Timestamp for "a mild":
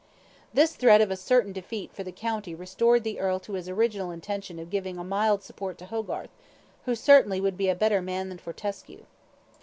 4.97-5.43